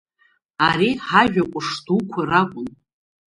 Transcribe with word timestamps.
Ари 0.67 0.89
ҳажәа 1.07 1.43
ҟәыш 1.51 1.67
дуқәа 1.85 2.21
ракәын. 2.29 2.67